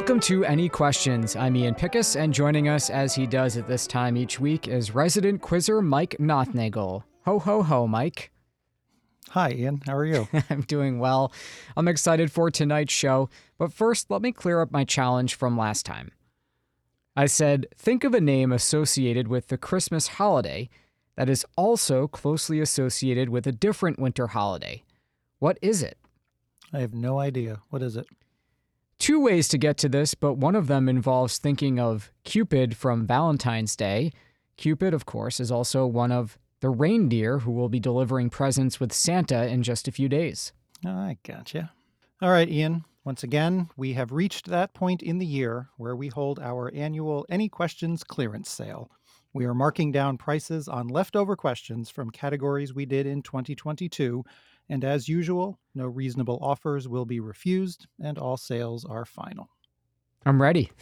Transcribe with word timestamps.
Welcome 0.00 0.20
to 0.20 0.46
Any 0.46 0.70
Questions. 0.70 1.36
I'm 1.36 1.54
Ian 1.54 1.74
Pickus, 1.74 2.18
and 2.18 2.32
joining 2.32 2.70
us 2.70 2.88
as 2.88 3.14
he 3.14 3.26
does 3.26 3.58
at 3.58 3.68
this 3.68 3.86
time 3.86 4.16
each 4.16 4.40
week 4.40 4.66
is 4.66 4.94
resident 4.94 5.42
quizzer 5.42 5.82
Mike 5.82 6.16
Nothnagel. 6.18 7.02
Ho, 7.26 7.38
ho, 7.38 7.62
ho, 7.62 7.86
Mike. 7.86 8.32
Hi, 9.28 9.50
Ian. 9.50 9.82
How 9.84 9.94
are 9.94 10.06
you? 10.06 10.26
I'm 10.50 10.62
doing 10.62 11.00
well. 11.00 11.34
I'm 11.76 11.86
excited 11.86 12.32
for 12.32 12.50
tonight's 12.50 12.94
show, 12.94 13.28
but 13.58 13.74
first, 13.74 14.10
let 14.10 14.22
me 14.22 14.32
clear 14.32 14.62
up 14.62 14.72
my 14.72 14.84
challenge 14.84 15.34
from 15.34 15.58
last 15.58 15.84
time. 15.84 16.12
I 17.14 17.26
said, 17.26 17.66
think 17.76 18.02
of 18.02 18.14
a 18.14 18.22
name 18.22 18.52
associated 18.52 19.28
with 19.28 19.48
the 19.48 19.58
Christmas 19.58 20.08
holiday 20.08 20.70
that 21.16 21.28
is 21.28 21.44
also 21.58 22.08
closely 22.08 22.58
associated 22.58 23.28
with 23.28 23.46
a 23.46 23.52
different 23.52 23.98
winter 23.98 24.28
holiday. 24.28 24.82
What 25.40 25.58
is 25.60 25.82
it? 25.82 25.98
I 26.72 26.78
have 26.78 26.94
no 26.94 27.18
idea. 27.18 27.60
What 27.68 27.82
is 27.82 27.96
it? 27.96 28.06
Two 29.10 29.18
ways 29.18 29.48
to 29.48 29.58
get 29.58 29.76
to 29.78 29.88
this, 29.88 30.14
but 30.14 30.34
one 30.34 30.54
of 30.54 30.68
them 30.68 30.88
involves 30.88 31.38
thinking 31.38 31.80
of 31.80 32.12
Cupid 32.22 32.76
from 32.76 33.08
Valentine's 33.08 33.74
Day. 33.74 34.12
Cupid, 34.56 34.94
of 34.94 35.04
course, 35.04 35.40
is 35.40 35.50
also 35.50 35.84
one 35.84 36.12
of 36.12 36.38
the 36.60 36.70
reindeer 36.70 37.40
who 37.40 37.50
will 37.50 37.68
be 37.68 37.80
delivering 37.80 38.30
presents 38.30 38.78
with 38.78 38.92
Santa 38.92 39.48
in 39.48 39.64
just 39.64 39.88
a 39.88 39.90
few 39.90 40.08
days. 40.08 40.52
I 40.86 41.16
gotcha. 41.24 41.72
All 42.22 42.30
right, 42.30 42.48
Ian. 42.48 42.84
Once 43.02 43.24
again, 43.24 43.68
we 43.76 43.94
have 43.94 44.12
reached 44.12 44.46
that 44.46 44.74
point 44.74 45.02
in 45.02 45.18
the 45.18 45.26
year 45.26 45.70
where 45.76 45.96
we 45.96 46.06
hold 46.06 46.38
our 46.38 46.72
annual 46.72 47.26
Any 47.28 47.48
Questions 47.48 48.04
clearance 48.04 48.48
sale. 48.48 48.92
We 49.32 49.44
are 49.44 49.54
marking 49.54 49.92
down 49.92 50.18
prices 50.18 50.66
on 50.66 50.88
leftover 50.88 51.36
questions 51.36 51.88
from 51.88 52.10
categories 52.10 52.74
we 52.74 52.84
did 52.84 53.06
in 53.06 53.22
2022, 53.22 54.24
and 54.68 54.84
as 54.84 55.08
usual, 55.08 55.58
no 55.74 55.86
reasonable 55.86 56.38
offers 56.42 56.88
will 56.88 57.04
be 57.04 57.20
refused, 57.20 57.86
and 58.02 58.18
all 58.18 58.36
sales 58.36 58.84
are 58.84 59.04
final. 59.04 59.48
I'm 60.26 60.42
ready. 60.42 60.72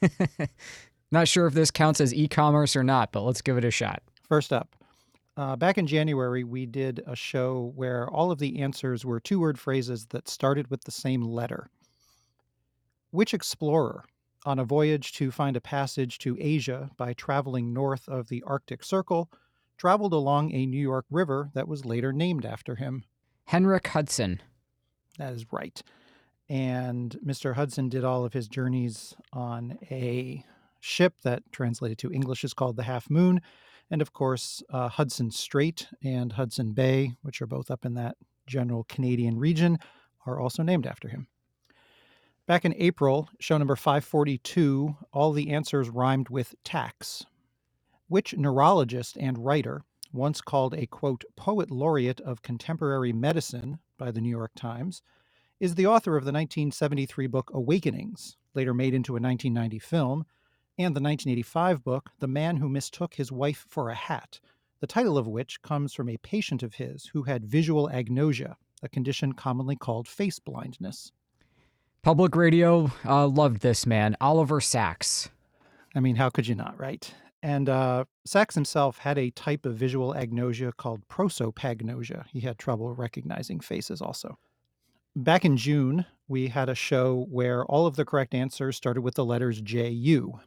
not 1.10 1.26
sure 1.26 1.46
if 1.46 1.54
this 1.54 1.72
counts 1.72 2.00
as 2.00 2.14
e 2.14 2.28
commerce 2.28 2.76
or 2.76 2.84
not, 2.84 3.10
but 3.10 3.22
let's 3.22 3.42
give 3.42 3.58
it 3.58 3.64
a 3.64 3.70
shot. 3.72 4.02
First 4.28 4.52
up, 4.52 4.76
uh, 5.36 5.56
back 5.56 5.76
in 5.76 5.86
January, 5.86 6.44
we 6.44 6.64
did 6.64 7.02
a 7.06 7.16
show 7.16 7.72
where 7.74 8.08
all 8.08 8.30
of 8.30 8.38
the 8.38 8.60
answers 8.60 9.04
were 9.04 9.20
two 9.20 9.40
word 9.40 9.58
phrases 9.58 10.06
that 10.06 10.28
started 10.28 10.70
with 10.70 10.84
the 10.84 10.92
same 10.92 11.22
letter. 11.22 11.68
Which 13.10 13.34
explorer 13.34 14.04
on 14.46 14.58
a 14.58 14.64
voyage 14.64 15.12
to 15.12 15.30
find 15.30 15.56
a 15.56 15.60
passage 15.60 16.18
to 16.18 16.38
Asia 16.40 16.90
by 16.96 17.12
traveling 17.12 17.72
north 17.72 18.08
of 18.08 18.28
the 18.28 18.42
Arctic 18.46 18.84
Circle, 18.84 19.30
traveled 19.76 20.12
along 20.12 20.52
a 20.52 20.64
New 20.66 20.80
York 20.80 21.04
river 21.10 21.50
that 21.54 21.68
was 21.68 21.84
later 21.84 22.12
named 22.12 22.46
after 22.46 22.76
him. 22.76 23.04
Henrik 23.46 23.88
Hudson. 23.88 24.40
That 25.18 25.32
is 25.32 25.52
right. 25.52 25.82
And 26.48 27.18
Mr. 27.24 27.54
Hudson 27.54 27.88
did 27.88 28.04
all 28.04 28.24
of 28.24 28.32
his 28.32 28.48
journeys 28.48 29.14
on 29.32 29.78
a 29.90 30.44
ship 30.80 31.14
that 31.24 31.42
translated 31.50 31.98
to 31.98 32.12
English 32.12 32.44
is 32.44 32.54
called 32.54 32.76
the 32.76 32.84
Half 32.84 33.10
Moon. 33.10 33.40
And 33.90 34.00
of 34.00 34.12
course, 34.12 34.62
uh, 34.70 34.88
Hudson 34.88 35.30
Strait 35.30 35.88
and 36.02 36.32
Hudson 36.32 36.72
Bay, 36.72 37.12
which 37.22 37.42
are 37.42 37.46
both 37.46 37.70
up 37.70 37.84
in 37.84 37.94
that 37.94 38.16
general 38.46 38.84
Canadian 38.84 39.38
region, 39.38 39.78
are 40.24 40.40
also 40.40 40.62
named 40.62 40.86
after 40.86 41.08
him. 41.08 41.26
Back 42.46 42.64
in 42.64 42.74
April, 42.76 43.28
show 43.40 43.58
number 43.58 43.74
542, 43.74 44.96
all 45.12 45.32
the 45.32 45.50
answers 45.50 45.90
rhymed 45.90 46.28
with 46.28 46.54
tax. 46.62 47.26
Which 48.06 48.36
neurologist 48.36 49.16
and 49.18 49.44
writer, 49.44 49.82
once 50.12 50.40
called 50.40 50.72
a 50.72 50.86
quote, 50.86 51.24
poet 51.34 51.72
laureate 51.72 52.20
of 52.20 52.42
contemporary 52.42 53.12
medicine 53.12 53.80
by 53.98 54.12
the 54.12 54.20
New 54.20 54.30
York 54.30 54.52
Times, 54.54 55.02
is 55.58 55.74
the 55.74 55.88
author 55.88 56.16
of 56.16 56.22
the 56.22 56.30
1973 56.30 57.26
book 57.26 57.50
Awakenings, 57.52 58.36
later 58.54 58.72
made 58.72 58.94
into 58.94 59.16
a 59.16 59.20
1990 59.20 59.80
film, 59.80 60.24
and 60.78 60.94
the 60.94 61.02
1985 61.02 61.82
book 61.82 62.10
The 62.20 62.28
Man 62.28 62.58
Who 62.58 62.68
Mistook 62.68 63.14
His 63.14 63.32
Wife 63.32 63.66
for 63.68 63.90
a 63.90 63.96
Hat, 63.96 64.38
the 64.78 64.86
title 64.86 65.18
of 65.18 65.26
which 65.26 65.62
comes 65.62 65.92
from 65.92 66.08
a 66.08 66.16
patient 66.18 66.62
of 66.62 66.74
his 66.74 67.06
who 67.06 67.24
had 67.24 67.44
visual 67.44 67.88
agnosia, 67.88 68.54
a 68.84 68.88
condition 68.88 69.32
commonly 69.32 69.74
called 69.74 70.06
face 70.06 70.38
blindness. 70.38 71.10
Public 72.06 72.36
radio 72.36 72.88
uh, 73.04 73.26
loved 73.26 73.62
this 73.62 73.84
man, 73.84 74.16
Oliver 74.20 74.60
Sacks. 74.60 75.28
I 75.92 75.98
mean, 75.98 76.14
how 76.14 76.30
could 76.30 76.46
you 76.46 76.54
not, 76.54 76.78
right? 76.78 77.12
And 77.42 77.68
uh, 77.68 78.04
Sacks 78.24 78.54
himself 78.54 78.98
had 78.98 79.18
a 79.18 79.32
type 79.32 79.66
of 79.66 79.74
visual 79.74 80.14
agnosia 80.14 80.70
called 80.76 81.02
prosopagnosia. 81.08 82.26
He 82.28 82.38
had 82.38 82.58
trouble 82.58 82.94
recognizing 82.94 83.58
faces 83.58 84.00
also. 84.00 84.38
Back 85.16 85.44
in 85.44 85.56
June, 85.56 86.06
we 86.28 86.46
had 86.46 86.68
a 86.68 86.76
show 86.76 87.26
where 87.28 87.64
all 87.64 87.88
of 87.88 87.96
the 87.96 88.04
correct 88.04 88.34
answers 88.34 88.76
started 88.76 89.00
with 89.00 89.16
the 89.16 89.24
letters 89.24 89.60
JU. 89.60 90.38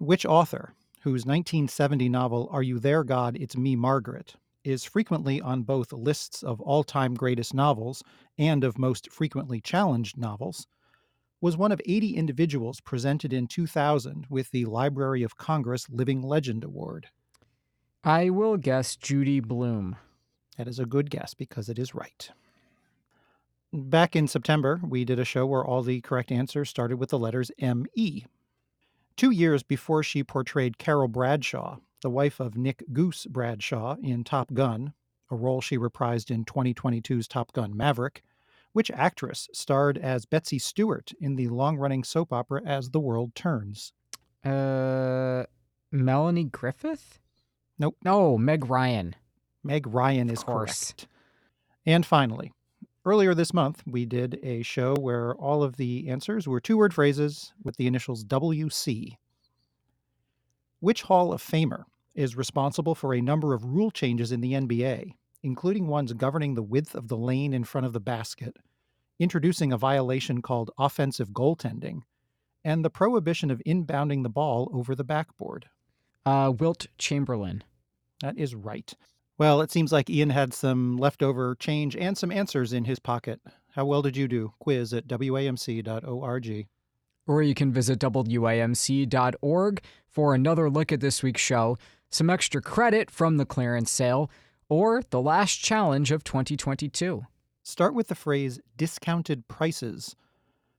Which 0.00 0.26
author, 0.26 0.74
whose 1.02 1.24
1970 1.24 2.08
novel 2.08 2.48
Are 2.50 2.64
You 2.64 2.80
There, 2.80 3.04
God? 3.04 3.36
It's 3.36 3.56
Me, 3.56 3.76
Margaret, 3.76 4.34
is 4.64 4.84
frequently 4.84 5.40
on 5.40 5.62
both 5.62 5.92
lists 5.92 6.42
of 6.42 6.60
all 6.60 6.84
time 6.84 7.14
greatest 7.14 7.54
novels 7.54 8.02
and 8.38 8.64
of 8.64 8.78
most 8.78 9.10
frequently 9.10 9.60
challenged 9.60 10.16
novels, 10.16 10.66
was 11.40 11.56
one 11.56 11.72
of 11.72 11.80
80 11.86 12.16
individuals 12.16 12.80
presented 12.80 13.32
in 13.32 13.46
2000 13.46 14.26
with 14.28 14.50
the 14.50 14.66
Library 14.66 15.22
of 15.22 15.38
Congress 15.38 15.88
Living 15.88 16.22
Legend 16.22 16.64
Award. 16.64 17.08
I 18.04 18.30
will 18.30 18.56
guess 18.56 18.96
Judy 18.96 19.40
Blume. 19.40 19.96
That 20.56 20.68
is 20.68 20.78
a 20.78 20.86
good 20.86 21.10
guess 21.10 21.32
because 21.32 21.68
it 21.68 21.78
is 21.78 21.94
right. 21.94 22.30
Back 23.72 24.16
in 24.16 24.26
September, 24.26 24.80
we 24.82 25.04
did 25.04 25.18
a 25.18 25.24
show 25.24 25.46
where 25.46 25.64
all 25.64 25.82
the 25.82 26.00
correct 26.00 26.32
answers 26.32 26.68
started 26.68 26.98
with 26.98 27.10
the 27.10 27.18
letters 27.18 27.50
M-E. 27.58 28.24
Two 29.16 29.30
years 29.30 29.62
before 29.62 30.02
she 30.02 30.24
portrayed 30.24 30.78
Carol 30.78 31.08
Bradshaw 31.08 31.78
the 32.00 32.10
wife 32.10 32.40
of 32.40 32.56
Nick 32.56 32.84
Goose 32.92 33.26
Bradshaw 33.26 33.96
in 34.02 34.24
Top 34.24 34.52
Gun, 34.52 34.94
a 35.30 35.36
role 35.36 35.60
she 35.60 35.78
reprised 35.78 36.30
in 36.30 36.44
2022's 36.44 37.28
Top 37.28 37.52
Gun 37.52 37.76
Maverick, 37.76 38.22
which 38.72 38.90
actress 38.92 39.48
starred 39.52 39.98
as 39.98 40.26
Betsy 40.26 40.58
Stewart 40.58 41.12
in 41.20 41.36
the 41.36 41.48
long 41.48 41.76
running 41.76 42.04
soap 42.04 42.32
opera 42.32 42.62
As 42.64 42.90
the 42.90 43.00
World 43.00 43.34
Turns? 43.34 43.92
Uh, 44.44 45.44
Melanie 45.92 46.44
Griffith? 46.44 47.18
Nope. 47.78 47.96
No, 48.04 48.38
Meg 48.38 48.68
Ryan. 48.68 49.14
Meg 49.64 49.86
Ryan 49.86 50.30
is 50.30 50.42
correct. 50.42 51.06
And 51.84 52.04
finally, 52.06 52.52
earlier 53.04 53.34
this 53.34 53.52
month, 53.52 53.82
we 53.86 54.04
did 54.06 54.38
a 54.42 54.62
show 54.62 54.94
where 54.94 55.34
all 55.34 55.62
of 55.62 55.76
the 55.76 56.08
answers 56.08 56.46
were 56.46 56.60
two 56.60 56.76
word 56.76 56.94
phrases 56.94 57.52
with 57.62 57.76
the 57.76 57.86
initials 57.86 58.24
WC. 58.24 59.16
Which 60.80 61.02
Hall 61.02 61.32
of 61.32 61.42
Famer 61.42 61.84
is 62.14 62.36
responsible 62.36 62.94
for 62.94 63.14
a 63.14 63.20
number 63.20 63.52
of 63.52 63.64
rule 63.64 63.90
changes 63.90 64.32
in 64.32 64.40
the 64.40 64.54
NBA, 64.54 65.12
including 65.42 65.86
ones 65.86 66.12
governing 66.14 66.54
the 66.54 66.62
width 66.62 66.94
of 66.94 67.08
the 67.08 67.16
lane 67.16 67.52
in 67.52 67.64
front 67.64 67.86
of 67.86 67.92
the 67.92 68.00
basket, 68.00 68.56
introducing 69.18 69.72
a 69.72 69.78
violation 69.78 70.40
called 70.40 70.70
offensive 70.78 71.30
goaltending, 71.30 72.00
and 72.64 72.82
the 72.82 72.90
prohibition 72.90 73.50
of 73.50 73.62
inbounding 73.66 74.22
the 74.22 74.30
ball 74.30 74.70
over 74.72 74.94
the 74.94 75.04
backboard? 75.04 75.68
Uh, 76.24 76.52
Wilt 76.58 76.86
Chamberlain. 76.98 77.62
That 78.20 78.38
is 78.38 78.54
right. 78.54 78.92
Well, 79.36 79.60
it 79.60 79.70
seems 79.70 79.92
like 79.92 80.10
Ian 80.10 80.30
had 80.30 80.52
some 80.52 80.96
leftover 80.96 81.54
change 81.56 81.96
and 81.96 82.16
some 82.16 82.32
answers 82.32 82.72
in 82.72 82.84
his 82.84 82.98
pocket. 82.98 83.40
How 83.72 83.86
well 83.86 84.02
did 84.02 84.16
you 84.16 84.28
do? 84.28 84.52
Quiz 84.58 84.92
at 84.92 85.06
wamc.org 85.06 86.66
or 87.30 87.42
you 87.42 87.54
can 87.54 87.72
visit 87.72 88.00
WAMC.org 88.00 89.82
for 90.08 90.34
another 90.34 90.68
look 90.68 90.90
at 90.90 90.98
this 90.98 91.22
week's 91.22 91.40
show, 91.40 91.78
some 92.08 92.28
extra 92.28 92.60
credit 92.60 93.08
from 93.08 93.36
the 93.36 93.46
clearance 93.46 93.88
sale, 93.88 94.28
or 94.68 95.00
the 95.10 95.20
last 95.20 95.54
challenge 95.62 96.10
of 96.10 96.24
2022. 96.24 97.24
Start 97.62 97.94
with 97.94 98.08
the 98.08 98.16
phrase 98.16 98.58
discounted 98.76 99.46
prices. 99.46 100.16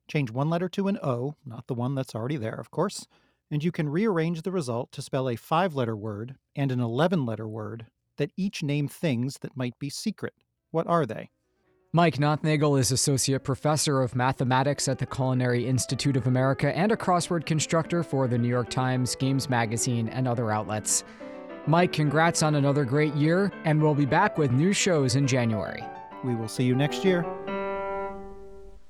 Change 0.09 0.29
one 0.29 0.49
letter 0.49 0.67
to 0.67 0.89
an 0.89 0.99
O, 1.01 1.35
not 1.45 1.67
the 1.67 1.73
one 1.73 1.95
that's 1.95 2.13
already 2.13 2.35
there, 2.35 2.55
of 2.55 2.69
course, 2.69 3.07
and 3.49 3.63
you 3.63 3.71
can 3.71 3.87
rearrange 3.87 4.41
the 4.41 4.51
result 4.51 4.91
to 4.91 5.01
spell 5.01 5.29
a 5.29 5.37
five 5.37 5.73
letter 5.73 5.95
word 5.95 6.35
and 6.53 6.69
an 6.69 6.81
11 6.81 7.25
letter 7.25 7.47
word 7.47 7.85
that 8.17 8.33
each 8.35 8.61
name 8.61 8.89
things 8.89 9.37
that 9.37 9.55
might 9.55 9.79
be 9.79 9.89
secret. 9.89 10.33
What 10.71 10.85
are 10.87 11.05
they? 11.05 11.29
Mike 11.93 12.19
Nothnagel 12.19 12.79
is 12.79 12.93
Associate 12.93 13.43
Professor 13.43 14.01
of 14.01 14.15
Mathematics 14.15 14.87
at 14.87 14.97
the 14.97 15.05
Culinary 15.05 15.67
Institute 15.67 16.15
of 16.15 16.25
America 16.25 16.73
and 16.73 16.89
a 16.89 16.95
crossword 16.95 17.45
constructor 17.45 18.01
for 18.01 18.29
the 18.29 18.37
New 18.37 18.47
York 18.47 18.69
Times, 18.69 19.13
Games 19.13 19.49
Magazine, 19.49 20.07
and 20.07 20.25
other 20.25 20.51
outlets. 20.51 21.03
Mike, 21.67 21.91
congrats 21.91 22.43
on 22.43 22.55
another 22.55 22.85
great 22.85 23.13
year, 23.15 23.51
and 23.65 23.81
we'll 23.81 23.93
be 23.93 24.05
back 24.05 24.37
with 24.37 24.51
new 24.51 24.71
shows 24.71 25.17
in 25.17 25.27
January. 25.27 25.83
We 26.23 26.33
will 26.33 26.47
see 26.47 26.63
you 26.63 26.75
next 26.75 27.03
year. 27.03 27.25